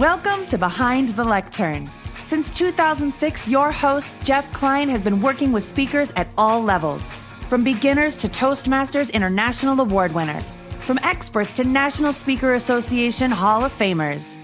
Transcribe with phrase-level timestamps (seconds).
[0.00, 1.86] Welcome to Behind the Lectern.
[2.24, 7.12] Since 2006, your host, Jeff Klein, has been working with speakers at all levels,
[7.50, 13.78] from beginners to Toastmasters International Award winners, from experts to National Speaker Association Hall of
[13.78, 14.38] Famers.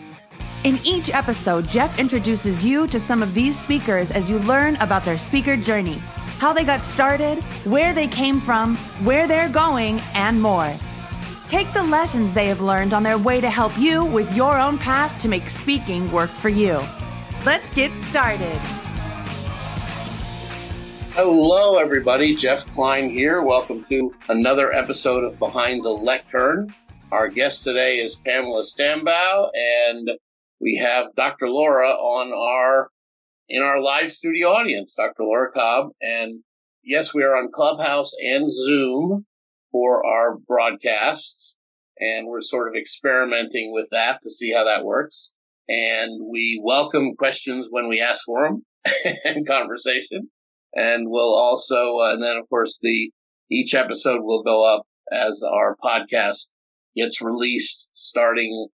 [0.65, 5.05] In each episode, Jeff introduces you to some of these speakers as you learn about
[5.05, 5.97] their speaker journey,
[6.39, 10.71] how they got started, where they came from, where they're going, and more.
[11.49, 14.79] Take the lessons they have learned on their way to help you with your own
[14.79, 16.81] path to make speaking work for you.
[17.45, 18.59] Let's get started.
[21.13, 22.35] Hello, everybody.
[22.35, 23.43] Jeff Klein here.
[23.43, 26.75] Welcome to another episode of Behind the Lectern.
[27.13, 30.11] Our guest today is Pamela Stambaugh, and
[30.61, 31.49] we have Dr.
[31.49, 32.91] Laura on our
[33.49, 35.23] in our live studio audience, Dr.
[35.23, 35.91] Laura Cobb.
[36.01, 36.41] And
[36.83, 39.27] yes, we are on Clubhouse and Zoom
[39.77, 41.55] for our broadcasts,
[41.99, 45.35] and we're sort of experimenting with that to see how that works.
[45.69, 48.65] And we welcome questions when we ask for them
[49.27, 50.31] and conversation.
[50.73, 53.11] And we'll also, uh, and then of course the
[53.51, 56.53] each episode will go up as our podcast
[56.97, 58.69] gets released starting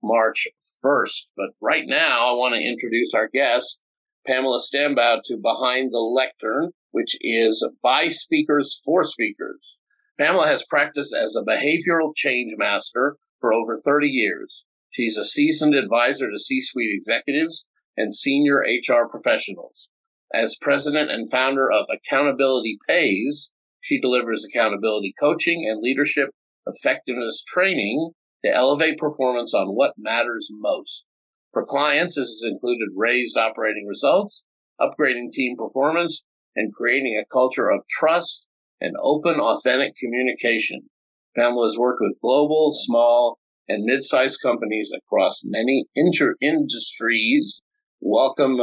[0.00, 0.46] March
[0.84, 1.26] 1st.
[1.36, 3.80] But right now, I want to introduce our guest,
[4.24, 9.76] Pamela Stambaugh, to Behind the Lectern, which is by speakers for speakers.
[10.18, 14.64] Pamela has practiced as a behavioral change master for over 30 years.
[14.90, 19.88] She's a seasoned advisor to C-suite executives and senior HR professionals.
[20.32, 26.30] As president and founder of Accountability Pays, she delivers accountability coaching and leadership
[26.66, 31.04] effectiveness training to elevate performance on what matters most.
[31.52, 34.44] For clients, this has included raised operating results,
[34.80, 38.45] upgrading team performance, and creating a culture of trust
[38.80, 40.88] and open, authentic communication.
[41.36, 43.38] Pamela has worked with global, small,
[43.68, 47.62] and mid-sized companies across many inter- industries.
[48.00, 48.58] Welcome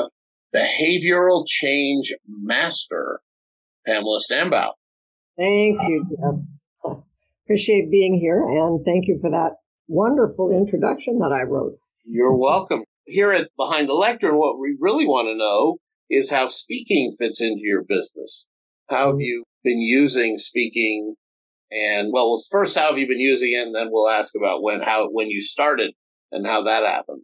[0.53, 3.19] behavioral change master,
[3.85, 4.72] Pamela Stambaugh.
[5.38, 6.96] Thank you, Jeff.
[7.46, 9.57] Appreciate being here and thank you for that
[9.88, 11.78] wonderful introduction that I wrote.
[12.06, 12.84] You're welcome.
[13.06, 15.78] Here at Behind the Lectern, what we really want to know
[16.09, 18.47] is how speaking fits into your business.
[18.90, 19.12] How mm-hmm.
[19.12, 21.16] have you been using speaking?
[21.72, 23.66] And well, first, how have you been using it?
[23.66, 25.94] And then we'll ask about when, how, when you started
[26.31, 27.24] and how that happened.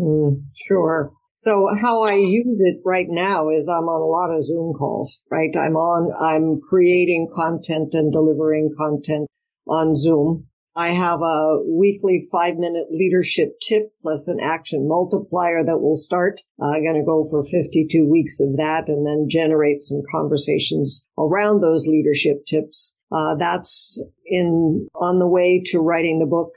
[0.00, 1.12] Mm, sure.
[1.36, 5.20] So how I use it right now is I'm on a lot of Zoom calls,
[5.30, 5.54] right?
[5.56, 9.28] I'm on, I'm creating content and delivering content
[9.68, 10.46] on Zoom.
[10.76, 16.40] I have a weekly five minute leadership tip plus an action multiplier that will start.
[16.60, 21.60] I'm going to go for 52 weeks of that and then generate some conversations around
[21.60, 22.94] those leadership tips.
[23.12, 26.54] Uh, that's in on the way to writing the book,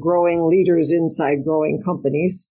[0.00, 2.50] growing leaders inside growing companies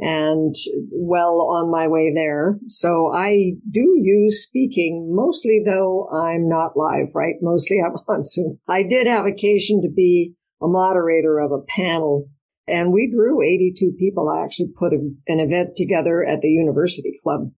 [0.00, 0.54] and
[0.90, 2.58] well on my way there.
[2.68, 7.34] So I do use speaking mostly though I'm not live, right?
[7.42, 8.58] Mostly I'm on Zoom.
[8.66, 12.30] I did have occasion to be a moderator of a panel
[12.66, 14.28] and we drew 82 people.
[14.28, 17.50] I actually put a, an event together at the university club.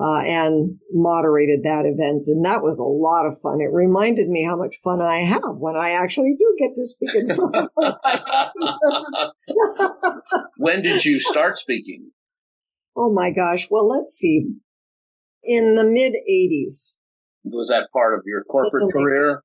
[0.00, 2.28] Uh, and moderated that event.
[2.28, 3.58] And that was a lot of fun.
[3.60, 7.10] It reminded me how much fun I have when I actually do get to speak
[7.16, 7.94] in front of
[10.56, 12.12] When did you start speaking?
[12.96, 13.66] Oh my gosh.
[13.72, 14.46] Well, let's see.
[15.42, 16.94] In the mid 80s.
[17.42, 19.42] Was that part of your corporate career?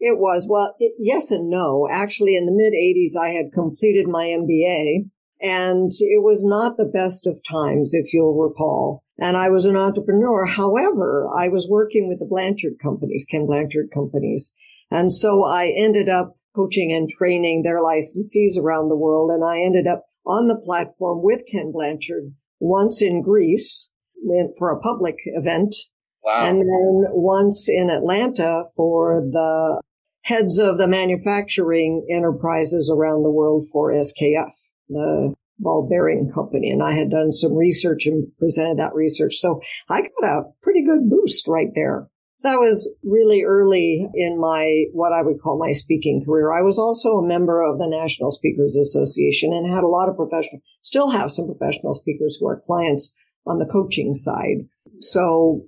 [0.00, 0.46] It was.
[0.48, 1.88] Well, it, yes and no.
[1.90, 5.10] Actually, in the mid 80s, I had completed my MBA
[5.40, 9.04] and it was not the best of times, if you'll recall.
[9.18, 10.46] And I was an entrepreneur.
[10.46, 14.54] However, I was working with the Blanchard companies, Ken Blanchard companies.
[14.90, 19.30] And so I ended up coaching and training their licensees around the world.
[19.30, 23.90] And I ended up on the platform with Ken Blanchard once in Greece
[24.22, 25.74] went for a public event.
[26.22, 26.44] Wow.
[26.46, 29.80] And then once in Atlanta for the
[30.24, 34.50] heads of the manufacturing enterprises around the world for SKF,
[34.88, 36.70] the ball bearing company.
[36.70, 39.36] And I had done some research and presented that research.
[39.36, 42.08] So I got a pretty good boost right there.
[42.42, 46.52] That was really early in my, what I would call my speaking career.
[46.52, 50.16] I was also a member of the National Speakers Association and had a lot of
[50.16, 53.14] professional, still have some professional speakers who are clients
[53.46, 54.68] on the coaching side.
[55.10, 55.62] So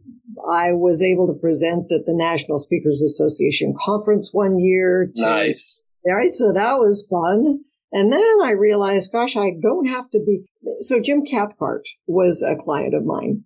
[0.50, 5.10] I was able to present at the National Speakers Association conference one year.
[5.16, 5.84] To, nice.
[6.06, 6.34] Right.
[6.34, 7.60] So that was fun.
[7.92, 10.44] And then I realized, gosh, I don't have to be.
[10.80, 13.44] So Jim Cathcart was a client of mine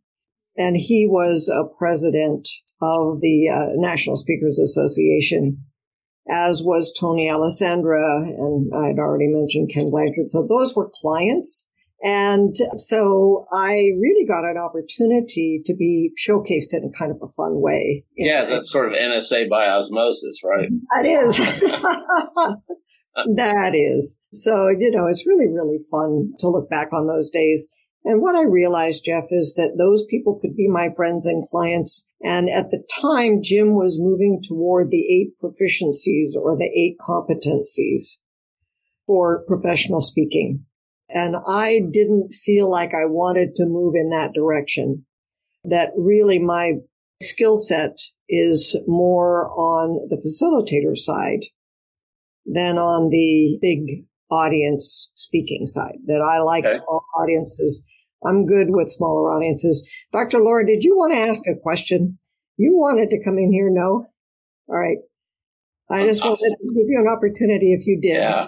[0.56, 2.48] and he was a president
[2.82, 5.64] of the uh, National Speakers Association,
[6.28, 8.22] as was Tony Alessandra.
[8.22, 10.31] And I'd already mentioned Ken Blanchard.
[10.31, 11.69] So those were clients.
[12.02, 17.61] And so I really got an opportunity to be showcased in kind of a fun
[17.61, 18.05] way.
[18.17, 20.70] Yeah, that's sort of NSA by osmosis, right?
[20.94, 21.37] That is.
[23.37, 24.19] that is.
[24.32, 27.69] So, you know, it's really, really fun to look back on those days.
[28.05, 32.06] And what I realized, Jeff, is that those people could be my friends and clients.
[32.23, 38.20] And at the time, Jim was moving toward the eight proficiencies or the eight competencies
[39.06, 40.64] for professional speaking.
[41.12, 45.04] And I didn't feel like I wanted to move in that direction.
[45.64, 46.74] That really my
[47.22, 47.98] skill set
[48.28, 51.46] is more on the facilitator side
[52.46, 55.98] than on the big audience speaking side.
[56.06, 56.76] That I like okay.
[56.76, 57.84] small audiences.
[58.24, 59.88] I'm good with smaller audiences.
[60.12, 60.38] Dr.
[60.38, 62.18] Laura, did you want to ask a question?
[62.56, 63.70] You wanted to come in here?
[63.70, 64.06] No?
[64.68, 64.98] All right.
[65.90, 68.16] I just wanted to give you an opportunity if you did.
[68.16, 68.46] Yeah.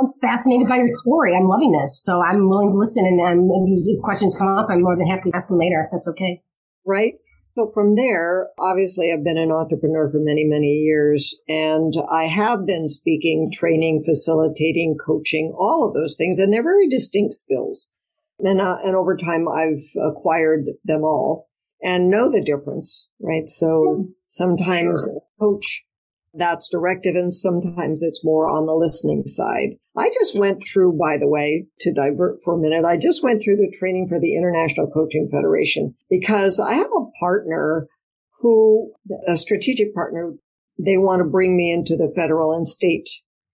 [0.00, 1.34] I'm fascinated by your story.
[1.36, 2.02] I'm loving this.
[2.02, 3.06] So I'm willing to listen.
[3.06, 5.90] And, and if questions come up, I'm more than happy to ask them later if
[5.92, 6.42] that's okay.
[6.84, 7.14] Right.
[7.54, 12.66] So from there, obviously I've been an entrepreneur for many, many years and I have
[12.66, 16.40] been speaking, training, facilitating, coaching, all of those things.
[16.40, 17.90] And they're very distinct skills.
[18.40, 21.48] And, uh, and over time I've acquired them all
[21.80, 23.48] and know the difference, right?
[23.48, 25.20] So sometimes sure.
[25.38, 25.84] coach
[26.36, 29.76] that's directive and sometimes it's more on the listening side.
[29.96, 33.42] I just went through, by the way, to divert for a minute, I just went
[33.42, 37.86] through the training for the International Coaching Federation because I have a partner
[38.40, 38.92] who,
[39.26, 40.32] a strategic partner,
[40.78, 43.08] they want to bring me into the federal and state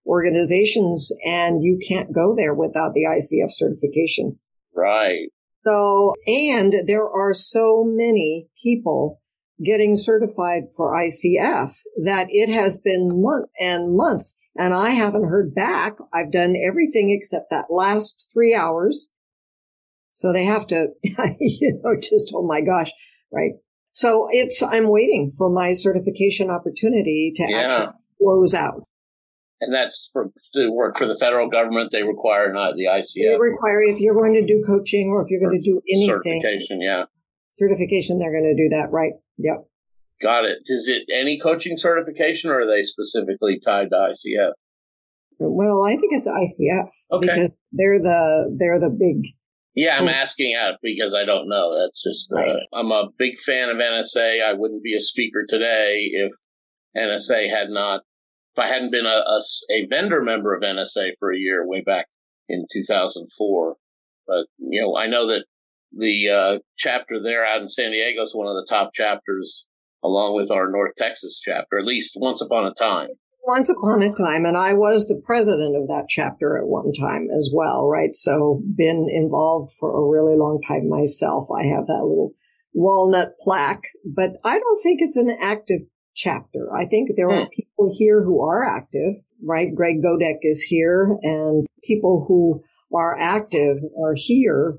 [0.05, 4.39] organizations and you can't go there without the ICF certification.
[4.75, 5.29] Right.
[5.65, 9.20] So, and there are so many people
[9.63, 11.71] getting certified for ICF
[12.03, 15.97] that it has been months and months and I haven't heard back.
[16.13, 19.11] I've done everything except that last three hours.
[20.13, 20.87] So they have to,
[21.39, 22.91] you know, just, oh my gosh,
[23.31, 23.51] right?
[23.91, 27.57] So it's, I'm waiting for my certification opportunity to yeah.
[27.57, 27.87] actually
[28.21, 28.83] close out.
[29.61, 31.91] And that's for to work for the federal government.
[31.91, 33.13] They require not the ICF.
[33.13, 36.41] They require if you're going to do coaching or if you're going to do anything.
[36.41, 37.05] Certification, yeah.
[37.51, 39.13] Certification, they're going to do that, right?
[39.43, 39.67] Yep.
[40.21, 40.59] Got it.
[40.65, 44.51] Is it any coaching certification or are they specifically tied to ICF?
[45.39, 46.89] Well, I think it's ICF.
[47.11, 47.27] Okay.
[47.27, 49.33] Because they're the they're the big
[49.73, 51.79] yeah, I'm asking out because I don't know.
[51.79, 54.43] That's just, uh, I'm a big fan of NSA.
[54.43, 56.31] I wouldn't be a speaker today if
[56.97, 58.01] NSA had not,
[58.53, 59.41] if I hadn't been a, a,
[59.71, 62.07] a vendor member of NSA for a year way back
[62.49, 63.75] in 2004.
[64.27, 65.45] But, you know, I know that
[65.91, 69.65] the uh, chapter there out in San Diego is one of the top chapters
[70.03, 73.09] along with our North Texas chapter, at least once upon a time.
[73.43, 77.27] Once upon a time, and I was the president of that chapter at one time
[77.35, 78.15] as well, right?
[78.15, 81.47] So been involved for a really long time myself.
[81.51, 82.33] I have that little
[82.73, 85.81] walnut plaque, but I don't think it's an active
[86.15, 86.69] chapter.
[86.73, 87.49] I think there are hmm.
[87.55, 89.73] people here who are active, right?
[89.73, 92.63] Greg Godek is here and people who
[92.95, 94.77] are active are here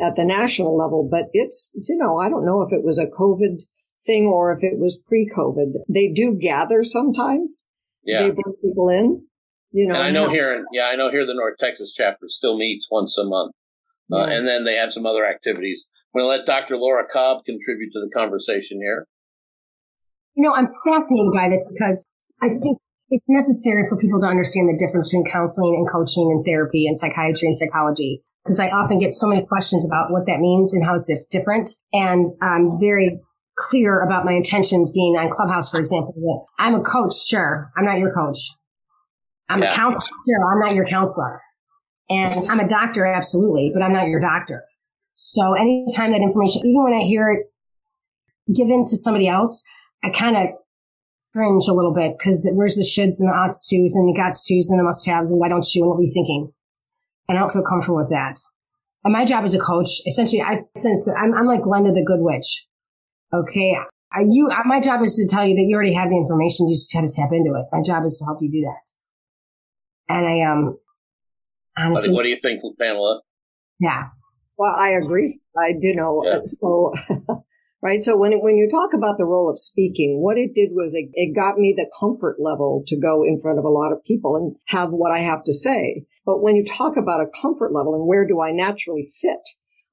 [0.00, 3.06] at the national level, but it's, you know, I don't know if it was a
[3.06, 3.62] COVID
[4.04, 5.74] thing or if it was pre-COVID.
[5.88, 7.66] They do gather sometimes.
[8.02, 8.22] Yeah.
[8.22, 9.26] They bring people in.
[9.72, 12.28] You know, and I know here, in, yeah, I know here the North Texas chapter
[12.28, 13.54] still meets once a month.
[14.12, 15.88] Uh, and then they have some other activities.
[16.14, 16.76] I'm going to let Dr.
[16.76, 19.06] Laura Cobb contribute to the conversation here.
[20.36, 22.04] You know, I'm fascinated by this because
[22.42, 22.78] I think
[23.10, 26.98] it's necessary for people to understand the difference between counseling and coaching and therapy and
[26.98, 28.22] psychiatry and psychology.
[28.44, 31.70] Because I often get so many questions about what that means and how it's different.
[31.92, 33.20] And I'm very
[33.56, 37.70] clear about my intentions being on Clubhouse, for example, that I'm a coach, sure.
[37.76, 38.38] I'm not your coach.
[39.48, 39.72] I'm yeah.
[39.72, 40.52] a counselor, sure.
[40.52, 41.40] I'm not your counselor.
[42.10, 44.64] And I'm a doctor, absolutely, but I'm not your doctor.
[45.14, 47.46] So anytime that information, even when I hear it
[48.54, 49.64] given to somebody else,
[50.02, 50.48] I kind of
[51.34, 54.46] cringe a little bit because where's the shoulds and the oughts tos and the gots
[54.46, 56.52] tos and the must haves and why don't you and what are you thinking?
[57.28, 58.38] And I don't feel comfortable with that.
[59.04, 62.04] And my job as a coach, essentially, I sense that I'm, I'm like Glenda the
[62.04, 62.66] Good Witch.
[63.32, 63.76] Okay.
[64.12, 66.68] I, you, my job is to tell you that you already have the information.
[66.68, 67.66] You just had to tap into it.
[67.72, 70.14] My job is to help you do that.
[70.14, 70.78] And I, um,
[71.76, 72.14] honestly.
[72.14, 73.20] What do you think, Pamela?
[73.80, 74.04] Yeah.
[74.56, 75.40] Well, I agree.
[75.58, 76.22] I do know.
[76.24, 76.40] Yeah.
[76.44, 76.92] So,
[77.84, 78.02] right.
[78.02, 81.10] So when, when you talk about the role of speaking, what it did was it,
[81.12, 84.36] it got me the comfort level to go in front of a lot of people
[84.36, 86.06] and have what I have to say.
[86.24, 89.46] But when you talk about a comfort level and where do I naturally fit?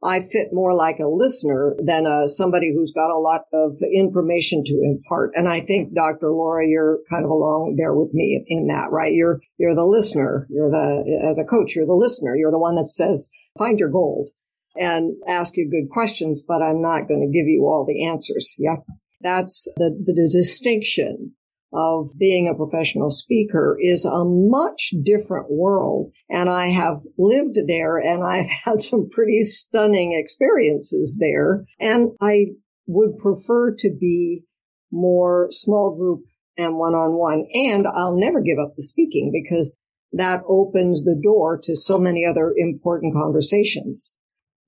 [0.04, 4.64] I fit more like a listener than a, somebody who's got a lot of information
[4.66, 5.32] to impart.
[5.36, 6.32] And I think Dr.
[6.32, 9.14] Laura, you're kind of along there with me in that, right?
[9.14, 10.48] You're, you're the listener.
[10.50, 12.36] You're the, as a coach, you're the listener.
[12.36, 13.30] You're the one that says,
[13.60, 14.32] find your gold
[14.76, 18.56] and ask you good questions, but I'm not going to give you all the answers.
[18.58, 18.78] Yeah.
[19.22, 21.34] That's the, the, distinction
[21.74, 26.12] of being a professional speaker is a much different world.
[26.30, 31.66] And I have lived there and I've had some pretty stunning experiences there.
[31.80, 32.48] And I
[32.88, 34.44] would prefer to be
[34.92, 36.24] more small group
[36.58, 37.46] and one on one.
[37.54, 39.76] And I'll never give up the speaking because
[40.14, 44.18] that opens the door to so many other important conversations.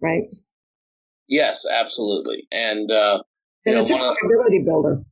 [0.04, 0.24] Right.
[1.28, 2.48] Yes, absolutely.
[2.52, 3.24] And, uh,
[3.66, 5.04] and it's know, a credibility builder.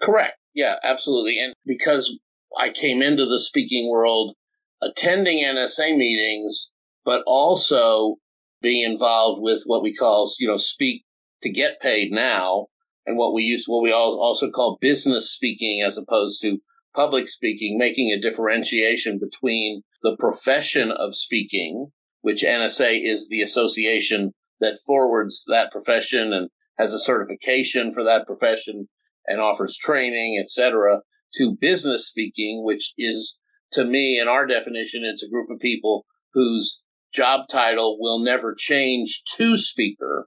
[0.00, 0.38] Correct.
[0.54, 1.38] Yeah, absolutely.
[1.38, 2.18] And because
[2.58, 4.34] I came into the speaking world
[4.82, 6.72] attending NSA meetings,
[7.04, 8.16] but also
[8.62, 11.04] being involved with what we call, you know, speak
[11.42, 12.68] to get paid now
[13.04, 16.58] and what we use, what we also call business speaking as opposed to
[16.94, 21.92] public speaking, making a differentiation between the profession of speaking,
[22.26, 28.26] which NSA is the association that forwards that profession and has a certification for that
[28.26, 28.88] profession
[29.28, 31.02] and offers training, etc.,
[31.36, 33.38] to business speaking, which is
[33.74, 36.82] to me, in our definition, it's a group of people whose
[37.14, 40.26] job title will never change to speaker,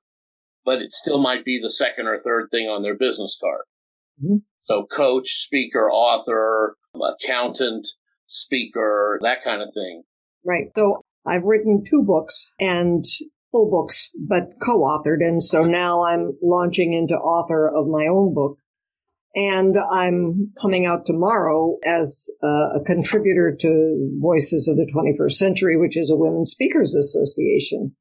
[0.63, 3.65] but it still might be the second or third thing on their business card.
[4.23, 4.37] Mm-hmm.
[4.67, 7.85] So coach, speaker, author, accountant,
[8.25, 10.03] speaker, that kind of thing.
[10.45, 10.67] Right.
[10.73, 13.03] So I've written two books and
[13.51, 15.21] full books, but co-authored.
[15.21, 18.57] And so now I'm launching into author of my own book.
[19.35, 25.97] And I'm coming out tomorrow as a contributor to Voices of the 21st Century, which
[25.97, 27.95] is a Women's Speakers Association.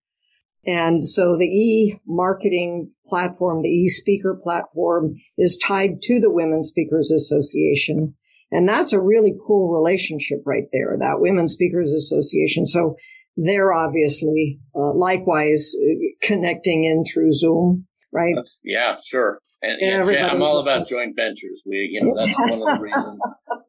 [0.66, 8.14] And so the e-marketing platform, the e-speaker platform is tied to the Women's Speakers Association.
[8.50, 12.66] And that's a really cool relationship right there, that Women's Speakers Association.
[12.66, 12.96] So
[13.36, 18.34] they're obviously uh, likewise uh, connecting in through Zoom, right?
[18.34, 19.40] That's, yeah, sure.
[19.60, 21.60] And, yeah, I'm all about joint ventures.
[21.66, 23.20] We, you know, that's one of the reasons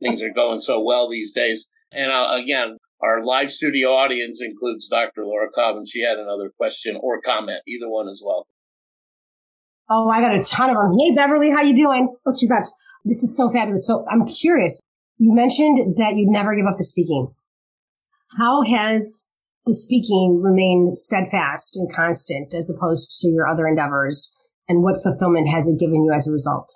[0.02, 1.68] things are going so well these days.
[1.92, 5.26] And uh, again, our live studio audience includes Dr.
[5.26, 7.62] Laura Cobb, and she had another question or comment.
[7.68, 8.48] Either one as well.
[9.90, 10.98] Oh, I got a ton of them.
[11.00, 12.16] Hey, Beverly, how you doing?
[12.26, 12.68] Oh, she got.
[13.06, 13.88] This is so fabulous.
[13.88, 14.80] So I'm curious.
[15.18, 17.34] You mentioned that you'd never give up the speaking.
[18.38, 19.30] How has
[19.66, 24.36] the speaking remained steadfast and constant as opposed to your other endeavors?
[24.68, 26.72] And what fulfillment has it given you as a result?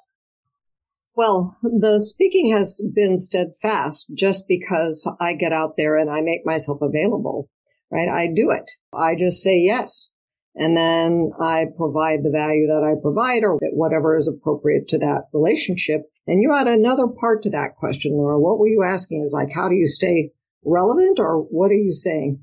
[1.15, 6.43] Well, the speaking has been steadfast just because I get out there and I make
[6.43, 7.49] myself available,
[7.91, 8.09] right?
[8.09, 8.71] I do it.
[8.91, 10.09] I just say yes.
[10.55, 15.25] And then I provide the value that I provide or whatever is appropriate to that
[15.33, 16.01] relationship.
[16.25, 18.39] And you had another part to that question, Laura.
[18.39, 20.31] What were you asking is like, how do you stay
[20.63, 22.41] relevant or what are you saying?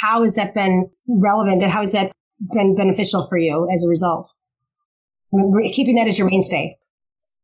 [0.00, 2.12] how has that been relevant and how has that
[2.52, 4.32] been beneficial for you as a result?
[5.72, 6.76] Keeping that as your mainstay.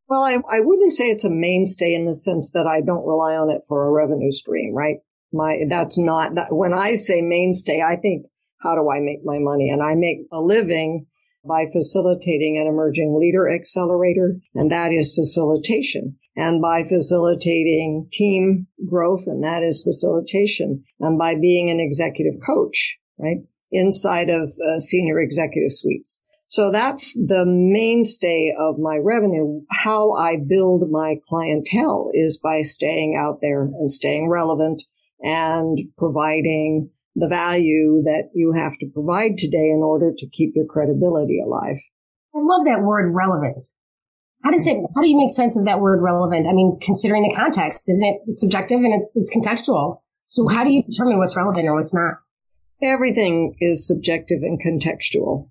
[0.08, 3.34] Well, I, I wouldn't say it's a mainstay in the sense that I don't rely
[3.34, 4.98] on it for a revenue stream, right?
[5.32, 8.26] My, that's not, that, when I say mainstay, I think,
[8.60, 9.70] how do I make my money?
[9.70, 11.06] And I make a living
[11.44, 19.24] by facilitating an emerging leader accelerator, and that is facilitation and by facilitating team growth,
[19.26, 23.38] and that is facilitation, and by being an executive coach, right,
[23.70, 26.24] inside of uh, senior executive suites.
[26.46, 29.60] So that's the mainstay of my revenue.
[29.70, 34.82] How I build my clientele is by staying out there and staying relevant
[35.22, 40.66] and providing the value that you have to provide today in order to keep your
[40.66, 41.76] credibility alive.
[42.34, 43.66] I love that word relevant.
[44.44, 46.46] How does it, how do you make sense of that word relevant?
[46.46, 50.00] I mean, considering the context, isn't it subjective and it's, it's contextual?
[50.24, 52.14] So how do you determine what's relevant or what's not?
[52.82, 55.50] Everything is subjective and contextual.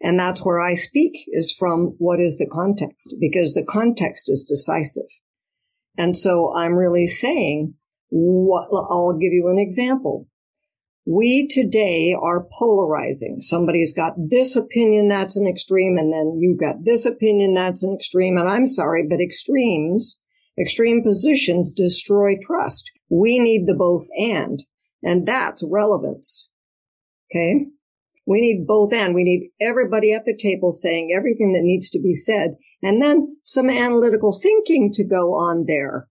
[0.00, 4.44] And that's where I speak is from what is the context because the context is
[4.44, 5.08] decisive.
[5.96, 7.74] And so I'm really saying
[8.10, 10.28] what, I'll give you an example.
[11.06, 13.40] We today are polarizing.
[13.40, 17.94] Somebody's got this opinion that's an extreme, and then you've got this opinion that's an
[17.94, 18.36] extreme.
[18.36, 20.18] And I'm sorry, but extremes,
[20.58, 22.90] extreme positions destroy trust.
[23.08, 24.64] We need the both and,
[25.00, 26.50] and that's relevance.
[27.30, 27.66] Okay.
[28.26, 29.14] We need both and.
[29.14, 33.36] We need everybody at the table saying everything that needs to be said and then
[33.44, 36.08] some analytical thinking to go on there.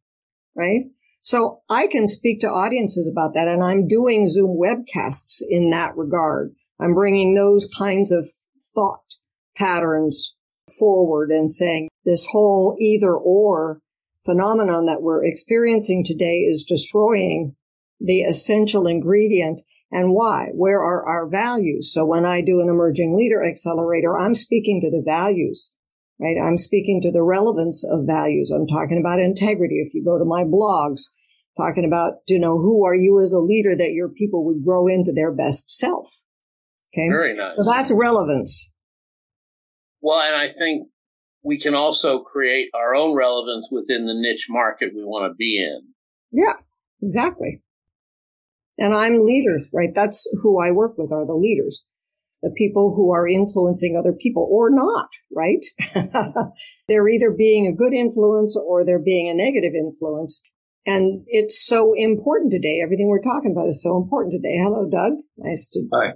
[0.56, 0.86] Right.
[1.26, 5.98] So I can speak to audiences about that and I'm doing Zoom webcasts in that
[5.98, 6.54] regard.
[6.80, 8.28] I'm bringing those kinds of
[8.76, 9.16] thought
[9.58, 10.36] patterns
[10.78, 13.80] forward and saying this whole either or
[14.24, 17.56] phenomenon that we're experiencing today is destroying
[18.00, 20.50] the essential ingredient And why?
[20.54, 21.94] Where are our values?
[21.94, 25.74] So when I do an emerging leader accelerator, I'm speaking to the values,
[26.20, 26.38] right?
[26.42, 28.52] I'm speaking to the relevance of values.
[28.52, 29.76] I'm talking about integrity.
[29.86, 31.10] If you go to my blogs,
[31.58, 34.88] talking about, you know, who are you as a leader that your people would grow
[34.88, 36.22] into their best self?
[36.94, 37.10] Okay.
[37.10, 37.58] Very nice.
[37.58, 38.70] So that's relevance.
[40.02, 40.88] Well, and I think
[41.44, 45.58] we can also create our own relevance within the niche market we want to be
[45.58, 45.82] in.
[46.32, 46.54] Yeah,
[47.02, 47.62] exactly.
[48.78, 49.90] And I'm leaders, right?
[49.94, 51.86] That's who I work with are the leaders,
[52.46, 55.66] the people who are influencing other people or not, right?
[56.88, 60.44] they're either being a good influence or they're being a negative influence.
[60.86, 62.82] And it's so important today.
[62.84, 64.58] Everything we're talking about is so important today.
[64.62, 65.14] Hello, Doug.
[65.36, 65.88] Nice to.
[65.92, 66.12] Hi.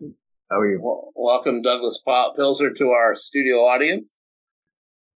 [0.51, 0.79] How are you?
[0.79, 4.15] Well, welcome, Douglas Pilzer, to our studio audience.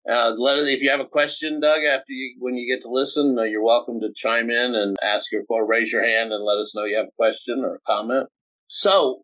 [0.09, 2.91] Uh, let us, if you have a question, Doug, after you, when you get to
[2.91, 6.43] listen, uh, you're welcome to chime in and ask your, or raise your hand and
[6.43, 8.29] let us know you have a question or a comment.
[8.69, 9.21] So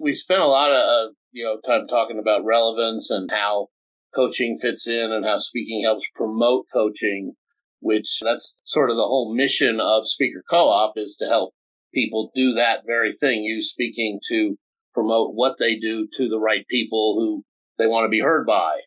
[0.00, 3.68] we spent a lot of, uh, you know, time talking about relevance and how
[4.14, 7.34] coaching fits in and how speaking helps promote coaching,
[7.80, 11.52] which that's sort of the whole mission of Speaker Co-op is to help
[11.92, 13.44] people do that very thing.
[13.44, 14.56] You speaking to
[14.94, 17.44] promote what they do to the right people who
[17.76, 18.80] they want to be heard by.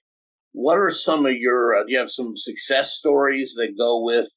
[0.52, 4.28] What are some of your, uh, do you have some success stories that go with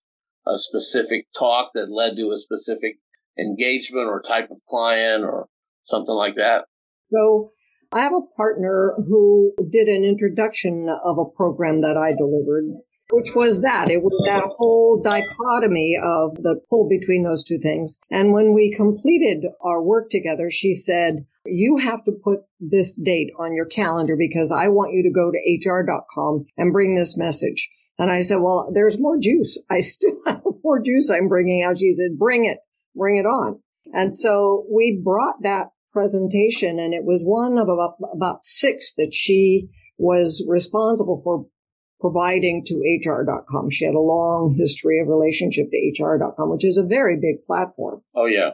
[0.47, 2.99] a specific talk that led to a specific
[3.39, 5.47] engagement or type of client or
[5.85, 6.67] something like that?
[7.11, 7.53] So
[7.93, 12.83] I have a partner who did an introduction of a program that I delivered
[13.13, 13.91] which was that.
[13.91, 18.01] It was that whole dichotomy of the pull between those two things.
[18.11, 23.31] And when we completed our work together, she said, you have to put this date
[23.39, 27.69] on your calendar because I want you to go to hr.com and bring this message.
[27.99, 29.63] And I said, well, there's more juice.
[29.71, 31.79] I still have more juice I'm bringing out.
[31.79, 32.59] She said, bring it,
[32.97, 33.61] bring it on.
[33.93, 39.13] And so we brought that presentation and it was one of about, about six that
[39.13, 41.47] she was responsible for
[42.01, 43.71] providing to HR.com.
[43.71, 48.03] She had a long history of relationship to HR.com, which is a very big platform.
[48.15, 48.51] Oh, yeah.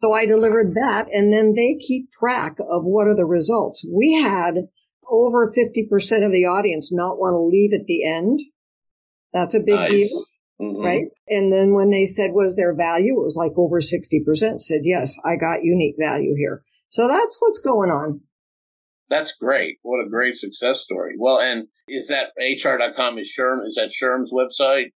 [0.00, 3.86] So I delivered that and then they keep track of what are the results.
[3.90, 4.54] We had
[5.08, 8.40] over 50% of the audience not want to leave at the end.
[9.32, 9.90] That's a big nice.
[9.90, 10.24] deal.
[10.60, 10.82] Mm-hmm.
[10.82, 11.04] Right.
[11.28, 15.14] And then when they said was there value, it was like over 60% said, yes,
[15.24, 16.62] I got unique value here.
[16.88, 18.20] So that's what's going on.
[19.08, 19.78] That's great.
[19.82, 21.14] What a great success story.
[21.18, 24.92] Well, and is that HR.com is SHRM, is that SHRM's website?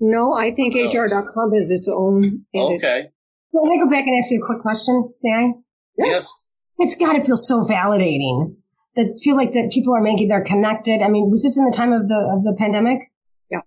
[0.00, 0.88] No, I think oh.
[0.88, 2.76] HR.com is its own entity.
[2.76, 3.08] Okay.
[3.52, 5.52] Well, can I go back and ask you a quick question, may I?
[5.96, 6.06] Yes.
[6.06, 6.32] yes.
[6.78, 8.56] It's got to feel so validating
[8.94, 11.02] that feel like that people are making, they're connected.
[11.02, 12.98] I mean, was this in the time of the, of the pandemic?
[13.50, 13.60] Yeah.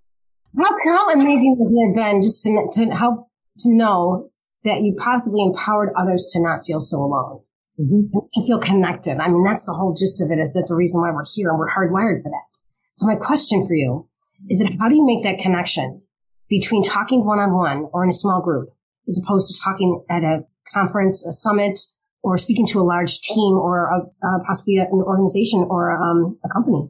[0.58, 3.28] How, how amazing has it been just to, to help
[3.60, 4.30] to know
[4.64, 7.42] that you possibly empowered others to not feel so alone?
[7.82, 8.18] mm-hmm.
[8.32, 9.18] to feel connected.
[9.18, 11.50] I mean, that's the whole gist of it is that the reason why we're here
[11.50, 12.60] and we're hardwired for that.
[12.94, 14.08] So my question for you
[14.50, 16.02] is that how do you make that connection
[16.50, 18.70] between talking one on one or in a small group
[19.08, 21.80] as opposed to talking at a conference, a summit,
[22.24, 26.50] or speaking to a large team or a, uh, possibly an organization or um, a
[26.50, 26.90] company?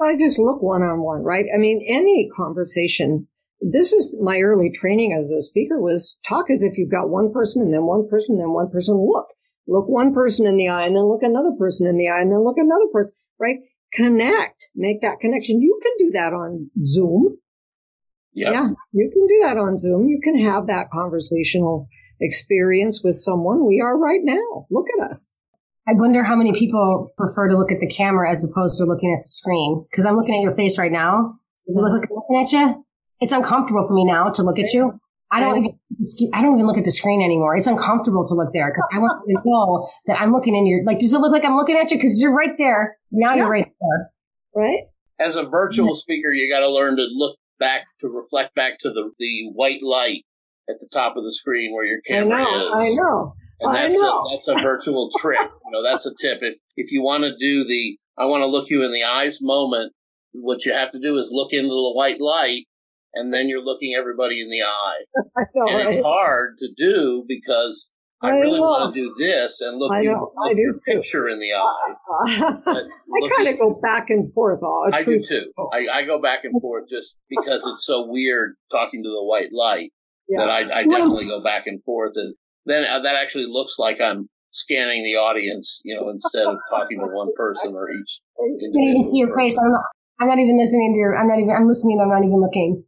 [0.00, 1.44] I just look one on one, right?
[1.54, 3.28] I mean, any conversation.
[3.60, 7.32] This is my early training as a speaker was talk as if you've got one
[7.32, 8.96] person and then one person and then one person.
[8.96, 9.26] Look,
[9.70, 12.32] Look one person in the eye and then look another person in the eye and
[12.32, 13.56] then look another person, right?
[13.92, 15.60] Connect, make that connection.
[15.60, 17.38] You can do that on Zoom.
[18.32, 18.52] Yep.
[18.52, 20.08] Yeah, you can do that on Zoom.
[20.08, 21.86] You can have that conversational
[22.20, 23.64] experience with someone.
[23.64, 24.66] We are right now.
[24.70, 25.36] Look at us.
[25.88, 29.14] I wonder how many people prefer to look at the camera as opposed to looking
[29.16, 29.86] at the screen.
[29.94, 31.34] Cause I'm looking at your face right now.
[31.66, 32.84] Does it look like I'm looking at you?
[33.20, 34.98] It's uncomfortable for me now to look at you.
[35.32, 37.54] I don't even, I don't even look at the screen anymore.
[37.54, 40.82] It's uncomfortable to look there because I want to know that I'm looking in your,
[40.84, 42.00] like, does it look like I'm looking at you?
[42.00, 42.96] Cause you're right there.
[43.12, 43.36] Now yeah.
[43.36, 44.10] you're right there.
[44.56, 44.80] Right.
[45.20, 48.90] As a virtual speaker, you got to learn to look back, to reflect back to
[48.90, 50.24] the, the white light
[50.68, 52.92] at the top of the screen where your camera I know, is.
[52.92, 53.34] I know.
[53.60, 54.22] And that's I know.
[54.22, 55.38] a, that's a virtual trick.
[55.38, 56.38] You know, that's a tip.
[56.42, 59.38] If, if you want to do the, I want to look you in the eyes
[59.40, 59.92] moment,
[60.32, 62.66] what you have to do is look into the white light
[63.14, 65.44] and then you're looking everybody in the eye.
[65.54, 65.94] know, and right?
[65.94, 67.92] it's hard to do because
[68.22, 68.66] I, I really know.
[68.66, 71.94] want to do this and look, you, look picture in the eye.
[72.66, 75.52] I kind of go back and forth all I do too.
[75.72, 79.52] I, I, go back and forth just because it's so weird talking to the white
[79.52, 79.90] light
[80.28, 80.40] yeah.
[80.40, 82.12] that I, I definitely go back and forth.
[82.16, 82.34] And
[82.66, 86.98] then uh, that actually looks like I'm scanning the audience, you know, instead of talking
[87.00, 88.20] to one person or each.
[88.38, 89.56] Individual your face.
[89.58, 89.82] I'm not,
[90.20, 91.16] I'm not even listening to your.
[91.16, 91.50] I'm not even.
[91.50, 92.00] I'm listening.
[92.00, 92.84] I'm not even looking.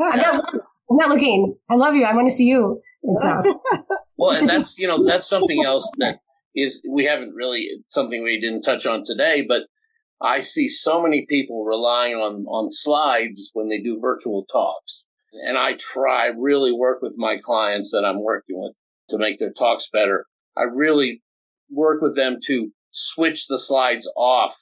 [0.00, 0.54] I'm not,
[0.90, 1.56] I'm not looking.
[1.70, 2.04] I love you.
[2.04, 2.80] I want to see you.
[3.08, 3.42] Uh,
[4.16, 6.20] well, and that's, you know, that's something else that
[6.54, 9.66] is, we haven't really, something we didn't touch on today, but
[10.20, 15.04] I see so many people relying on, on slides when they do virtual talks.
[15.32, 18.74] And I try really work with my clients that I'm working with
[19.10, 20.26] to make their talks better.
[20.56, 21.22] I really
[21.70, 24.54] work with them to switch the slides off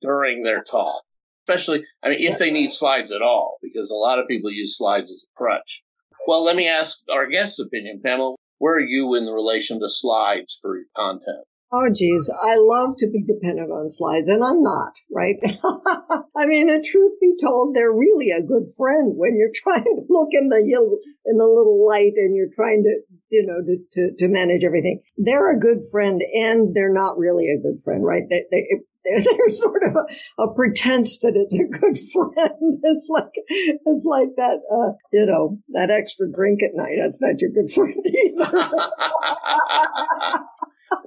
[0.00, 1.02] during their talk,
[1.48, 4.76] especially, I mean, if they need slides at all, because a lot of people use
[4.76, 5.82] slides as a crutch.
[6.26, 8.36] Well, let me ask our guest's opinion, Pamela.
[8.58, 11.46] Where are you in relation to slides for your content?
[11.72, 12.28] Oh, geez.
[12.42, 15.36] I love to be dependent on slides, and I'm not, right?
[16.36, 20.02] I mean, the truth be told, they're really a good friend when you're trying to
[20.08, 23.00] look in the in the little light and you're trying to,
[23.30, 25.00] you know, to, to, to manage everything.
[25.16, 28.24] They're a good friend, and they're not really a good friend, right?
[28.28, 28.66] They, they,
[29.04, 32.78] they're sort of a, a, pretense that it's a good friend.
[32.82, 36.96] It's like it's like that, uh, you know, that extra drink at night.
[37.00, 38.50] That's not your good friend either.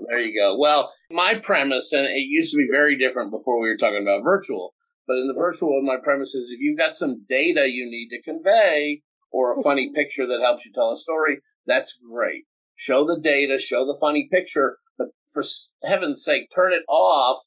[0.07, 0.57] there you go.
[0.57, 4.23] Well, my premise, and it used to be very different before we were talking about
[4.23, 4.73] virtual,
[5.07, 8.09] but in the virtual, world, my premise is if you've got some data you need
[8.09, 9.01] to convey
[9.31, 12.43] or a funny picture that helps you tell a story, that's great.
[12.75, 15.43] Show the data, show the funny picture, but for
[15.83, 17.43] heaven's sake, turn it off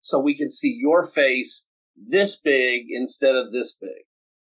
[0.00, 4.04] so we can see your face this big instead of this big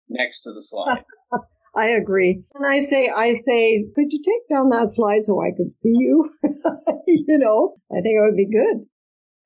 [0.09, 1.05] next to the slide.
[1.76, 2.42] I agree.
[2.55, 5.94] And I say, I say, could you take down that slide so I could see
[5.94, 6.31] you?
[7.07, 8.87] you know, I think it would be good.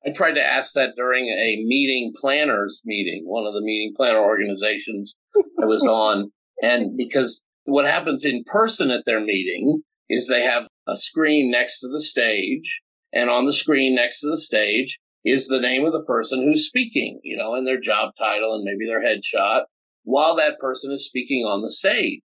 [0.05, 4.19] I tried to ask that during a meeting planners meeting, one of the meeting planner
[4.19, 5.13] organizations
[5.61, 6.31] I was on.
[6.61, 11.79] And because what happens in person at their meeting is they have a screen next
[11.79, 12.81] to the stage
[13.13, 16.67] and on the screen next to the stage is the name of the person who's
[16.67, 19.63] speaking, you know, and their job title and maybe their headshot
[20.03, 22.21] while that person is speaking on the stage.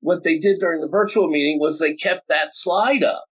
[0.00, 3.24] What they did during the virtual meeting was they kept that slide up.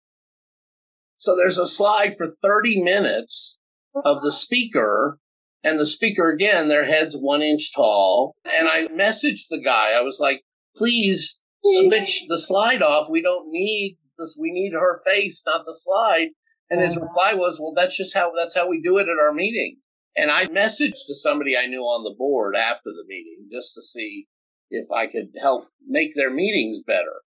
[1.18, 3.58] So there's a slide for 30 minutes
[3.94, 5.20] of the speaker
[5.64, 8.36] and the speaker again, their head's one inch tall.
[8.46, 9.92] And I messaged the guy.
[9.92, 10.42] I was like,
[10.76, 13.10] please switch the slide off.
[13.10, 14.38] We don't need this.
[14.40, 16.30] We need her face, not the slide.
[16.72, 19.34] And his reply was, well, that's just how, that's how we do it at our
[19.34, 19.78] meeting.
[20.16, 23.82] And I messaged to somebody I knew on the board after the meeting just to
[23.82, 24.28] see
[24.70, 27.22] if I could help make their meetings better.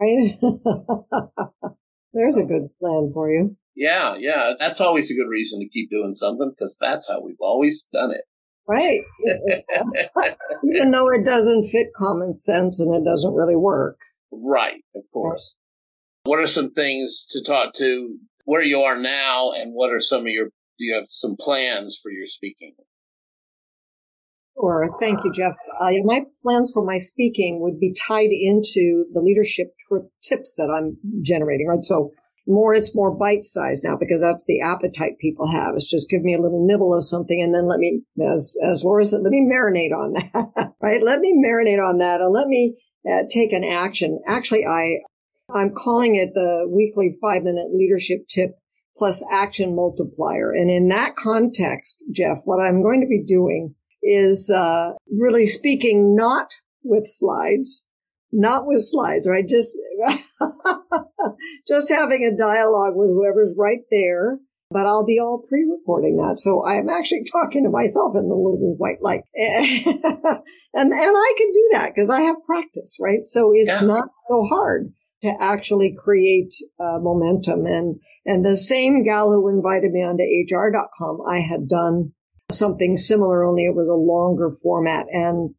[0.00, 0.38] Right.
[2.12, 3.56] There's a good plan for you.
[3.74, 4.52] Yeah, yeah.
[4.56, 8.12] That's always a good reason to keep doing something because that's how we've always done
[8.12, 8.22] it.
[8.68, 9.00] Right.
[10.72, 13.98] Even though it doesn't fit common sense and it doesn't really work.
[14.30, 15.56] Right, of course.
[16.24, 20.22] What are some things to talk to where you are now and what are some
[20.22, 20.46] of your
[20.78, 22.74] do you have some plans for your speaking?
[24.54, 24.88] Sure.
[25.00, 25.54] Thank you, Jeff.
[25.80, 29.74] Uh, my plans for my speaking would be tied into the leadership
[30.22, 31.84] tips that I'm generating, right?
[31.84, 32.12] So
[32.46, 35.74] more, it's more bite sized now because that's the appetite people have.
[35.74, 38.82] It's just give me a little nibble of something and then let me, as, as
[38.84, 41.02] Laura said, let me marinate on that, right?
[41.02, 44.20] Let me marinate on that and let me uh, take an action.
[44.26, 45.00] Actually, I,
[45.54, 48.58] I'm calling it the weekly five minute leadership tip
[48.96, 50.50] plus action multiplier.
[50.52, 56.16] And in that context, Jeff, what I'm going to be doing is uh, really speaking
[56.16, 56.48] not
[56.82, 57.88] with slides,
[58.32, 59.46] not with slides, right?
[59.46, 59.76] Just
[61.68, 64.38] just having a dialogue with whoever's right there.
[64.68, 68.74] But I'll be all pre-recording that, so I'm actually talking to myself in the little
[68.76, 69.86] white light, and
[70.74, 73.22] and I can do that because I have practice, right?
[73.22, 73.86] So it's yeah.
[73.86, 77.66] not so hard to actually create uh, momentum.
[77.66, 82.12] And, and the same gal who invited me onto HR.com, I had done
[82.50, 85.06] something similar, only it was a longer format.
[85.10, 85.54] And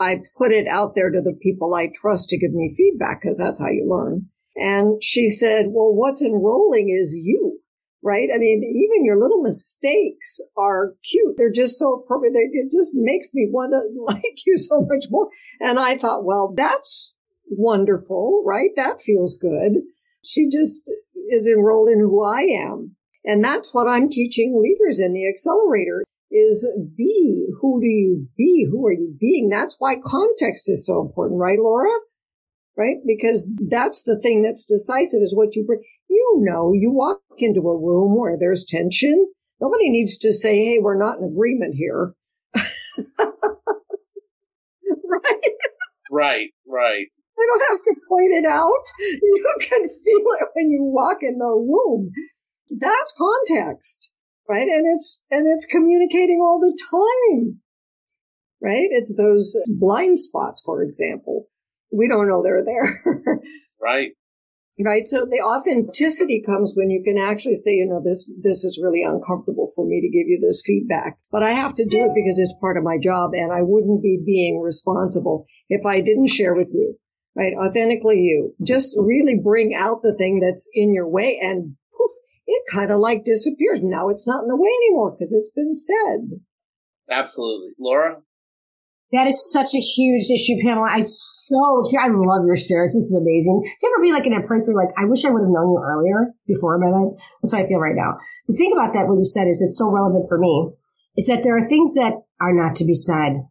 [0.00, 3.38] I put it out there to the people I trust to give me feedback because
[3.38, 4.28] that's how you learn.
[4.56, 7.58] And she said, well, what's enrolling is you,
[8.02, 8.28] right?
[8.34, 11.34] I mean, even your little mistakes are cute.
[11.36, 12.34] They're just so appropriate.
[12.34, 15.28] It just makes me want to like you so much more.
[15.60, 17.16] And I thought, well, that's
[17.56, 18.70] wonderful, right?
[18.76, 19.82] That feels good.
[20.24, 20.90] She just
[21.30, 22.96] is enrolled in who I am.
[23.24, 27.46] And that's what I'm teaching leaders in the accelerator is be.
[27.60, 28.66] Who do you be?
[28.70, 29.48] Who are you being?
[29.48, 31.90] That's why context is so important, right, Laura?
[32.76, 32.96] Right?
[33.06, 35.82] Because that's the thing that's decisive is what you bring.
[36.08, 39.30] You know, you walk into a room where there's tension.
[39.60, 42.14] Nobody needs to say, Hey, we're not in agreement here.
[45.04, 45.52] right?
[46.10, 47.06] Right, right.
[47.42, 48.86] I don't have to point it out.
[49.22, 52.10] You can feel it when you walk in the room.
[52.70, 54.12] That's context,
[54.48, 54.68] right?
[54.68, 57.60] And it's, and it's communicating all the time,
[58.60, 58.88] right?
[58.90, 61.48] It's those blind spots, for example.
[61.92, 63.02] We don't know they're there.
[63.82, 64.12] right.
[64.80, 65.06] Right.
[65.06, 69.02] So the authenticity comes when you can actually say, you know, this, this is really
[69.02, 72.38] uncomfortable for me to give you this feedback, but I have to do it because
[72.38, 76.54] it's part of my job and I wouldn't be being responsible if I didn't share
[76.54, 76.96] with you.
[77.34, 77.54] Right.
[77.58, 82.10] Authentically you just really bring out the thing that's in your way and poof,
[82.46, 83.80] it kind of like disappears.
[83.82, 86.40] Now it's not in the way anymore because it's been said.
[87.10, 87.70] Absolutely.
[87.78, 88.16] Laura?
[89.12, 90.88] That is such a huge issue, Pamela.
[90.88, 92.96] I so, I love your shares.
[92.96, 93.60] This is amazing.
[93.60, 95.52] Do you ever be like in a place where like, I wish I would have
[95.52, 97.20] known you earlier before my life?
[97.42, 98.16] That's how I feel right now.
[98.48, 100.72] The thing about that, what you said is it's so relevant for me
[101.16, 103.44] is that there are things that are not to be said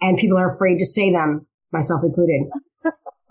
[0.00, 2.50] and people are afraid to say them, myself included.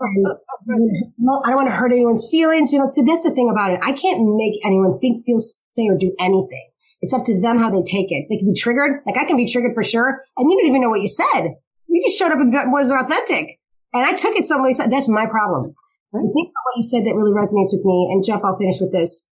[0.00, 2.72] I don't want to hurt anyone's feelings.
[2.72, 3.80] You know, so that's the thing about it.
[3.82, 6.70] I can't make anyone think, feel, say, or do anything.
[7.02, 8.26] It's up to them how they take it.
[8.28, 9.02] They can be triggered.
[9.06, 10.22] Like I can be triggered for sure.
[10.36, 11.56] And you didn't even know what you said.
[11.88, 13.58] You just showed up and was authentic.
[13.92, 14.78] And I took it someplace.
[14.78, 15.74] That's my problem.
[16.12, 16.22] Right.
[16.22, 18.92] The about what you said that really resonates with me, and Jeff, I'll finish with
[18.92, 19.28] this,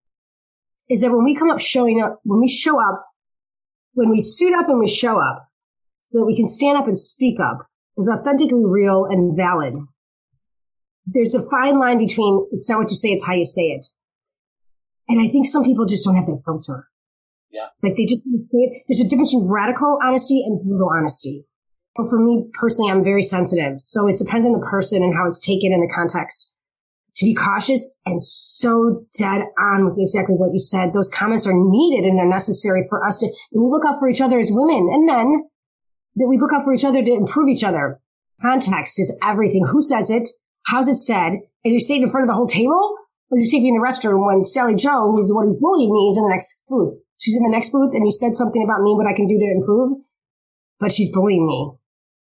[0.90, 3.06] is that when we come up showing up, when we show up,
[3.94, 5.50] when we suit up and we show up
[6.02, 9.74] so that we can stand up and speak up is authentically real and valid.
[11.08, 13.86] There's a fine line between it's not what you say, it's how you say it.
[15.08, 16.90] And I think some people just don't have that filter.
[17.50, 17.68] Yeah.
[17.82, 18.84] Like they just say it.
[18.88, 21.46] There's a difference between radical honesty and brutal honesty.
[21.96, 23.80] Well, for me personally, I'm very sensitive.
[23.80, 26.54] So it depends on the person and how it's taken in the context.
[27.16, 30.94] To be cautious and so dead on with exactly what you said.
[30.94, 34.22] Those comments are needed and they're necessary for us to, we look out for each
[34.22, 35.46] other as women and men,
[36.18, 38.00] that we look out for each other to improve each other.
[38.42, 39.66] Context is everything.
[39.72, 40.30] Who says it?
[40.68, 41.40] How's it said?
[41.64, 42.96] Is it said in front of the whole table?
[43.32, 45.90] Or you take me in the restroom when Sally Joe, who's the one who bullied
[45.90, 46.92] me, is in the next booth?
[47.20, 49.38] She's in the next booth and you said something about me, what I can do
[49.38, 50.00] to improve,
[50.80, 51.72] but she's bullying me.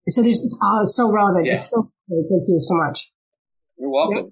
[0.08, 1.48] So there's, it's, oh, uh, it's so relevant.
[1.48, 1.54] Yeah.
[1.54, 3.12] It's so, thank you so much.
[3.78, 4.18] You're welcome.
[4.18, 4.26] Yep.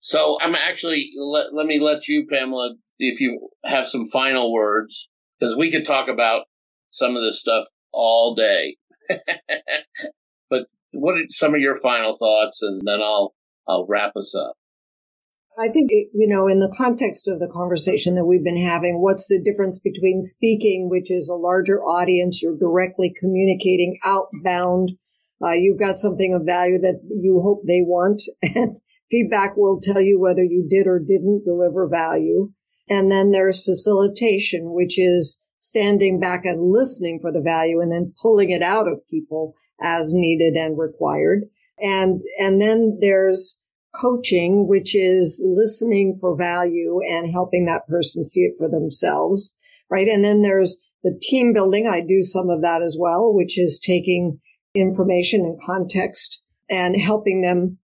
[0.00, 5.08] So I'm actually, let, let me let you, Pamela, if you have some final words,
[5.38, 6.46] because we could talk about
[6.90, 8.76] some of this stuff all day.
[10.94, 12.62] what are some of your final thoughts?
[12.62, 13.34] And then I'll,
[13.66, 14.54] I'll wrap us up.
[15.58, 19.26] I think, you know, in the context of the conversation that we've been having, what's
[19.26, 24.92] the difference between speaking, which is a larger audience, you're directly communicating outbound,
[25.44, 28.76] uh, you've got something of value that you hope they want, and
[29.10, 32.52] feedback will tell you whether you did or didn't deliver value.
[32.88, 38.14] And then there's facilitation, which is standing back and listening for the value and then
[38.22, 41.44] pulling it out of people as needed and required.
[41.80, 43.60] And, and then there's
[44.00, 49.56] coaching, which is listening for value and helping that person see it for themselves.
[49.90, 50.08] Right.
[50.08, 51.86] And then there's the team building.
[51.86, 54.40] I do some of that as well, which is taking
[54.74, 57.78] information and context and helping them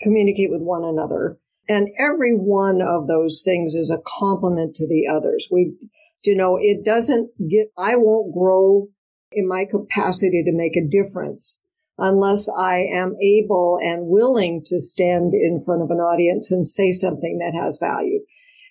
[0.00, 1.38] communicate with one another.
[1.68, 5.48] And every one of those things is a complement to the others.
[5.50, 5.74] We,
[6.22, 8.88] you know, it doesn't get, I won't grow
[9.34, 11.60] in my capacity to make a difference
[11.98, 16.90] unless I am able and willing to stand in front of an audience and say
[16.90, 18.20] something that has value.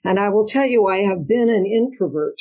[0.04, 2.36] And I will tell you, I have been an introvert,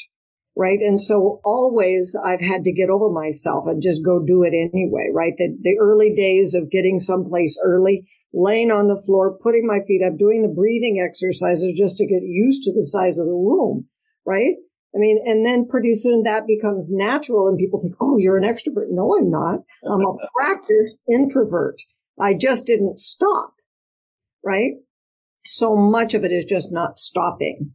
[0.57, 0.81] right?
[0.81, 5.11] And so always I've had to get over myself and just go do it anyway,
[5.13, 5.35] right?
[5.37, 10.03] The, the early days of getting someplace early, laying on the floor, putting my feet
[10.05, 13.87] up, doing the breathing exercises just to get used to the size of the room,
[14.27, 14.57] right?
[14.95, 18.45] I mean, and then pretty soon that becomes natural and people think, oh, you're an
[18.45, 18.89] extrovert.
[18.91, 19.61] No, I'm not.
[19.89, 21.77] I'm a practiced introvert.
[22.21, 23.55] I just didn't stop,
[24.45, 24.73] right?
[25.47, 27.73] So much of it is just not stopping.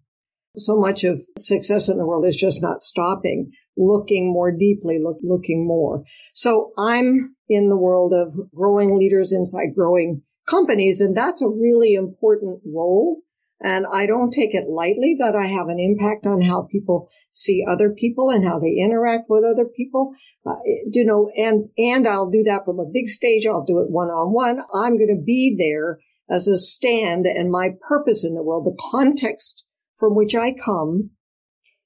[0.58, 5.18] So much of success in the world is just not stopping, looking more deeply, look,
[5.24, 6.04] looking more.
[6.34, 11.94] So I'm in the world of growing leaders inside growing companies, and that's a really
[11.94, 13.22] important role
[13.60, 17.66] and I don't take it lightly that I have an impact on how people see
[17.68, 20.14] other people and how they interact with other people.
[20.46, 20.56] Uh,
[20.92, 23.48] you know, and, and I'll do that from a big stage.
[23.48, 24.62] I'll do it one on one.
[24.76, 28.90] I'm going to be there as a stand and my purpose in the world, the
[28.92, 29.64] context
[29.96, 31.12] from which I come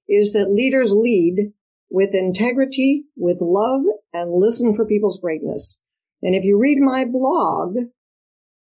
[0.09, 1.53] is that leaders lead
[1.89, 5.79] with integrity, with love and listen for people's greatness.
[6.21, 7.75] And if you read my blog,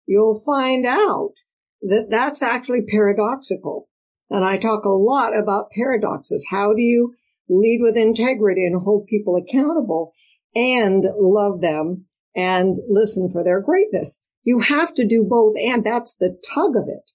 [0.05, 1.33] you'll find out
[1.81, 3.87] that that's actually paradoxical.
[4.29, 6.47] And I talk a lot about paradoxes.
[6.49, 7.15] How do you
[7.47, 10.13] lead with integrity and hold people accountable
[10.55, 14.25] and love them and listen for their greatness?
[14.43, 15.55] You have to do both.
[15.57, 17.11] And that's the tug of it.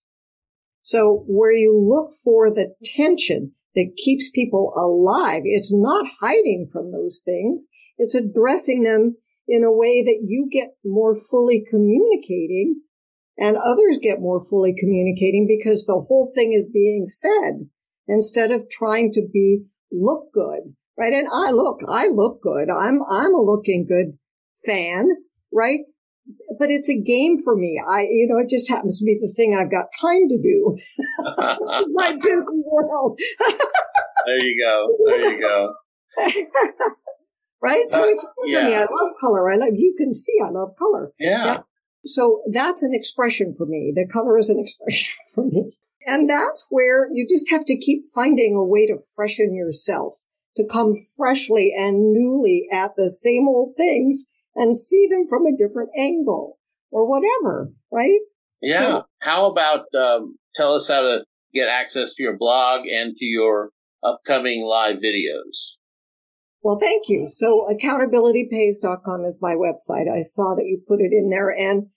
[0.82, 6.92] So where you look for the tension that keeps people alive, it's not hiding from
[6.92, 7.68] those things.
[7.96, 9.16] It's addressing them
[9.48, 12.82] in a way that you get more fully communicating
[13.38, 17.68] and others get more fully communicating because the whole thing is being said
[18.06, 21.12] instead of trying to be look good, right?
[21.12, 22.68] And I look, I look good.
[22.70, 24.18] I'm, I'm a looking good
[24.66, 25.08] fan,
[25.52, 25.80] right?
[26.58, 27.80] But it's a game for me.
[27.86, 30.76] I, you know, it just happens to be the thing I've got time to do.
[31.92, 33.18] My busy world.
[34.26, 34.88] there you go.
[35.06, 35.74] There you go.
[37.62, 37.84] right?
[37.88, 38.66] So uh, it's yeah.
[38.66, 38.74] me.
[38.74, 39.50] I love color.
[39.50, 41.12] I love, you can see I love color.
[41.18, 41.44] Yeah.
[41.44, 41.58] yeah.
[42.04, 43.92] So that's an expression for me.
[43.94, 45.76] The color is an expression for me.
[46.06, 50.14] And that's where you just have to keep finding a way to freshen yourself,
[50.56, 55.56] to come freshly and newly at the same old things and see them from a
[55.56, 56.58] different angle
[56.90, 58.20] or whatever, right?
[58.60, 58.80] Yeah.
[58.80, 63.24] So, how about um, tell us how to get access to your blog and to
[63.24, 63.70] your
[64.02, 65.74] upcoming live videos?
[66.64, 67.30] Well, thank you.
[67.36, 70.10] So accountabilitypays.com is my website.
[70.10, 71.88] I saw that you put it in there and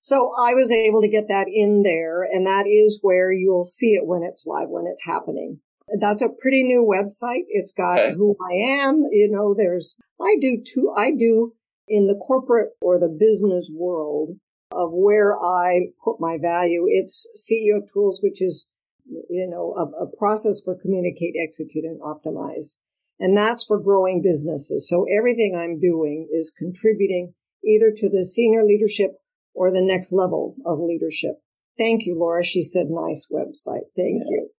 [0.00, 3.92] so I was able to get that in there and that is where you'll see
[3.92, 5.60] it when it's live, when it's happening.
[6.00, 7.44] That's a pretty new website.
[7.48, 8.14] It's got okay.
[8.16, 9.02] who I am.
[9.10, 11.52] You know, there's, I do two, I do
[11.86, 14.38] in the corporate or the business world
[14.72, 16.86] of where I put my value.
[16.88, 18.66] It's CEO tools, which is,
[19.06, 22.78] you know, a, a process for communicate, execute and optimize.
[23.20, 24.88] And that's for growing businesses.
[24.88, 29.12] So everything I'm doing is contributing either to the senior leadership
[29.54, 31.36] or the next level of leadership.
[31.78, 32.44] Thank you, Laura.
[32.44, 33.86] She said, nice website.
[33.96, 34.30] Thank yeah.
[34.30, 34.50] you.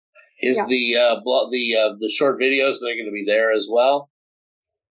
[0.42, 0.66] Is yeah.
[0.68, 1.16] the, uh,
[1.52, 4.10] the, uh, the short videos, they're going to be there as well?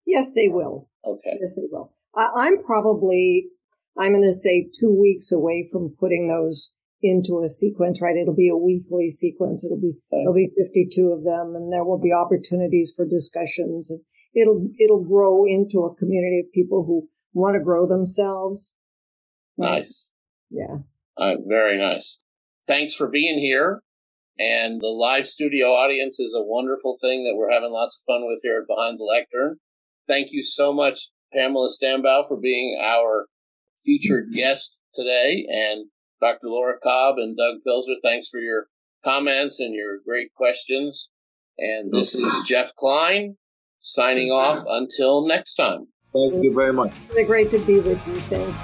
[0.06, 0.90] Yes, they will.
[1.04, 1.38] Okay.
[1.40, 1.92] Yes, they will.
[2.14, 3.46] I, I'm probably,
[3.96, 6.73] I'm going to say two weeks away from putting those
[7.04, 8.16] into a sequence, right?
[8.16, 9.64] It'll be a weekly sequence.
[9.64, 10.24] It'll be, okay.
[10.24, 14.00] there'll be 52 of them and there will be opportunities for discussions and
[14.34, 18.72] it'll, it'll grow into a community of people who want to grow themselves
[19.56, 20.08] Nice.
[20.50, 20.78] Yeah.
[21.16, 22.22] Uh, very nice.
[22.66, 23.82] Thanks for being here.
[24.38, 28.26] And the live studio audience is a wonderful thing that we're having lots of fun
[28.26, 29.58] with here at Behind the Lectern.
[30.08, 33.26] Thank you so much, Pamela Stambaugh, for being our
[33.84, 35.46] featured guest today.
[35.48, 35.86] And
[36.24, 36.48] Dr.
[36.48, 38.66] Laura Cobb and Doug Pilzer, thanks for your
[39.04, 41.08] comments and your great questions.
[41.58, 43.36] And this is Jeff Klein
[43.78, 45.86] signing off until next time.
[46.14, 46.94] Thank you very much.
[47.10, 48.14] It's great to be with you.
[48.14, 48.58] Thanks.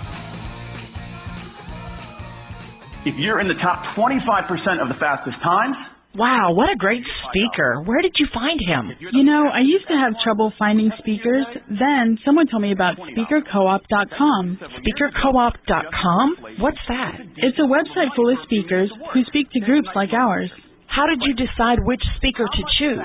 [3.05, 5.77] If you're in the top 25% of the fastest times,
[6.14, 7.83] Wow, what a great speaker.
[7.87, 8.90] Where did you find him?
[9.12, 11.46] You know, I used to have trouble finding speakers.
[11.70, 14.59] Then someone told me about speakercoop.com.
[14.59, 16.27] Speakercoop.com?
[16.59, 17.14] What's that?
[17.37, 20.51] It's a website full of speakers who speak to groups like ours.
[20.90, 22.99] How did you decide which speaker to choose?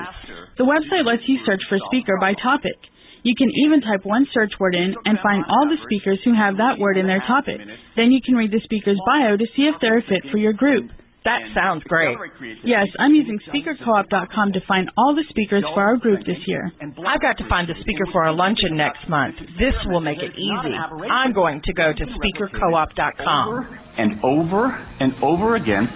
[0.58, 2.74] The website lets you search for speaker by topic.
[3.22, 6.56] You can even type one search word in and find all the speakers who have
[6.58, 7.58] that word in their topic.
[7.94, 10.52] Then you can read the speaker's bio to see if they're a fit for your
[10.52, 10.90] group.
[11.26, 12.16] That sounds great.
[12.62, 16.70] Yes, I'm using speakercoop.com to find all the speakers for our group this year.
[16.80, 19.34] I've got to find a speaker for our luncheon next month.
[19.58, 20.72] This will make it easy.
[21.10, 23.78] I'm going to go to speakercoop.com.
[23.98, 25.86] And over and over again.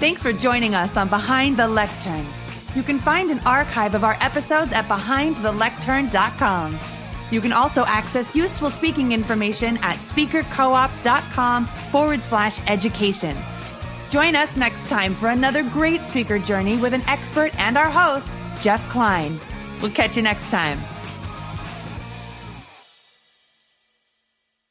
[0.00, 2.24] Thanks for joining us on Behind the Lectern.
[2.74, 6.78] You can find an archive of our episodes at behindthelectern.com.
[7.32, 13.34] You can also access useful speaking information at speakercoop.com forward slash education.
[14.10, 18.30] Join us next time for another great speaker journey with an expert and our host,
[18.60, 19.40] Jeff Klein.
[19.80, 20.78] We'll catch you next time.